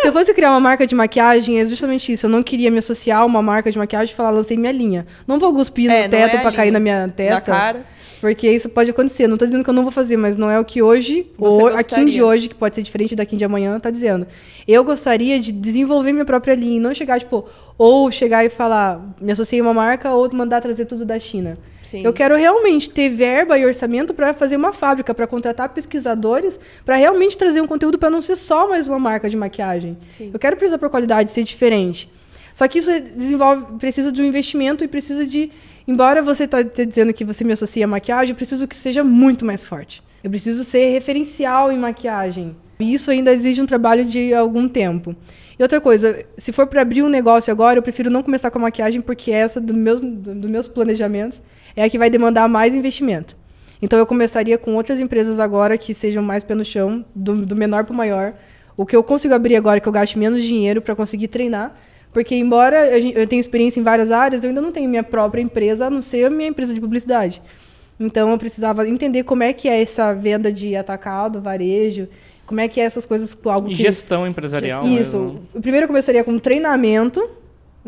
[0.00, 2.24] Se eu fosse criar uma marca de maquiagem, é justamente isso.
[2.24, 5.06] Eu não queria me associar a uma marca de maquiagem e falar, lancei minha linha.
[5.26, 6.72] Não vou cuspir no É, teto é pra cair linha.
[6.72, 7.34] na minha testa.
[7.34, 7.86] Na cara.
[8.20, 9.26] Porque isso pode acontecer.
[9.26, 11.68] Não tô dizendo que eu não vou fazer, mas não é o que hoje, ou
[11.68, 14.26] a Kim de hoje, que pode ser diferente da Kim de amanhã, tá dizendo.
[14.68, 17.46] Eu gostaria de desenvolver minha própria linha e não chegar, tipo,
[17.78, 21.56] ou chegar e falar, me associei a uma marca, ou mandar trazer tudo da China.
[21.82, 22.02] Sim.
[22.04, 26.96] Eu quero realmente ter verba e orçamento para fazer uma fábrica, para contratar pesquisadores, para
[26.96, 29.96] realmente trazer um conteúdo para não ser só mais uma marca de maquiagem.
[30.10, 30.30] Sim.
[30.32, 32.10] Eu quero precisar por qualidade, ser diferente.
[32.52, 35.50] Só que isso desenvolve, precisa de um investimento e precisa de.
[35.90, 39.02] Embora você tá te dizendo que você me associa à maquiagem, eu preciso que seja
[39.02, 40.00] muito mais forte.
[40.22, 42.54] Eu preciso ser referencial em maquiagem.
[42.78, 45.16] E isso ainda exige um trabalho de algum tempo.
[45.58, 48.58] E outra coisa, se for para abrir um negócio agora, eu prefiro não começar com
[48.60, 51.42] a maquiagem, porque essa dos meus, do- dos meus planejamentos
[51.74, 53.36] é a que vai demandar mais investimento.
[53.82, 57.56] Então eu começaria com outras empresas agora que sejam mais pé no chão, do, do
[57.56, 58.34] menor para o maior.
[58.76, 61.74] O que eu consigo abrir agora que eu gaste menos dinheiro para conseguir treinar.
[62.12, 65.86] Porque, embora eu tenha experiência em várias áreas, eu ainda não tenho minha própria empresa,
[65.86, 67.40] a não ser a minha empresa de publicidade.
[67.98, 72.08] Então, eu precisava entender como é que é essa venda de atacado, varejo,
[72.46, 73.82] como é que é essas coisas com algo E que...
[73.82, 74.84] gestão empresarial.
[74.84, 75.18] Isso.
[75.18, 75.42] mesmo.
[75.60, 77.30] Primeiro eu começaria com um treinamento,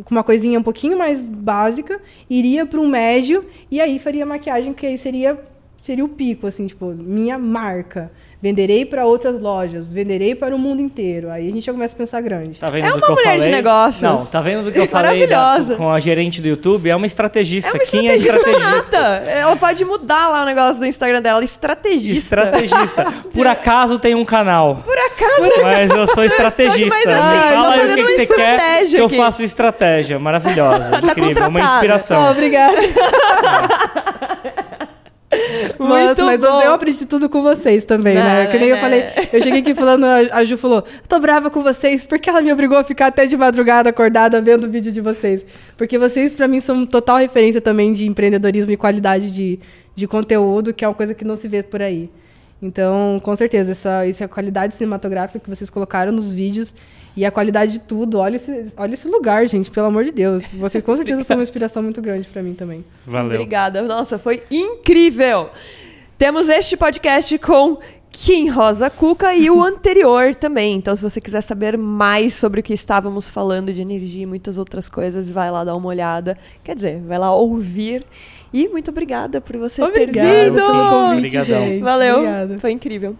[0.04, 4.72] com uma coisinha um pouquinho mais básica, iria para um médio e aí faria maquiagem,
[4.72, 5.36] que aí seria
[5.82, 8.12] seria o pico, assim, tipo, minha marca.
[8.42, 11.30] Venderei para outras lojas, venderei para o mundo inteiro.
[11.30, 12.58] Aí a gente já começa a pensar grande.
[12.58, 13.50] Tá vendo É do uma que eu mulher de falei?
[13.54, 14.02] negócios.
[14.02, 15.76] Não, tá vendo do que eu falei da- Maravilhosa.
[15.76, 16.90] com a gerente do YouTube?
[16.90, 17.70] É uma estrategista.
[17.70, 19.00] É uma Kim é estrategista estrategista.
[19.00, 19.30] nata.
[19.30, 21.44] Ela pode mudar lá o negócio do Instagram dela.
[21.44, 22.34] Estrategista.
[22.42, 23.06] Estrategista.
[23.32, 24.82] Por acaso tem um canal.
[24.84, 25.62] Por acaso.
[25.62, 26.88] Mas eu sou estrategista.
[26.88, 29.06] Mas Me assim, eu tô fala aí o que, que você quer estratégia que eu
[29.06, 29.16] aqui.
[29.18, 30.18] faço estratégia.
[30.18, 30.90] Maravilhosa.
[31.06, 31.48] Incrível.
[31.48, 32.26] Uma inspiração.
[32.26, 32.76] Oh, obrigada.
[35.78, 36.62] Nossa, mas bom.
[36.62, 38.44] eu aprendi tudo com vocês também, né?
[38.44, 38.80] Não, Que nem eu né?
[38.80, 39.04] falei.
[39.32, 42.76] Eu cheguei aqui falando, a Ju falou: tô brava com vocês, porque ela me obrigou
[42.78, 45.44] a ficar até de madrugada acordada vendo o vídeo de vocês.
[45.76, 49.58] Porque vocês, pra mim, são total referência também de empreendedorismo e qualidade de,
[49.94, 52.10] de conteúdo, que é uma coisa que não se vê por aí.
[52.62, 56.72] Então, com certeza, essa, essa qualidade cinematográfica que vocês colocaram nos vídeos
[57.16, 58.18] e a qualidade de tudo.
[58.18, 60.50] Olha esse, olha esse lugar, gente, pelo amor de Deus.
[60.50, 62.84] Vocês com certeza são uma inspiração muito grande pra mim também.
[63.06, 63.34] Valeu.
[63.34, 63.82] Obrigada.
[63.82, 65.50] Nossa, foi incrível.
[66.16, 67.78] Temos este podcast com
[68.10, 70.76] Kim Rosa Cuca e o anterior também.
[70.76, 74.58] Então, se você quiser saber mais sobre o que estávamos falando de energia e muitas
[74.58, 76.36] outras coisas, vai lá dar uma olhada.
[76.62, 78.04] Quer dizer, vai lá ouvir.
[78.52, 80.56] E muito obrigada por você Obrigada ter vindo.
[80.56, 81.66] pelo convite, Obrigadão.
[81.66, 81.82] gente.
[81.82, 82.16] Valeu.
[82.18, 82.58] Obrigada.
[82.58, 83.16] Foi incrível.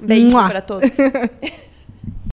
[0.00, 0.90] Um beijo para todos.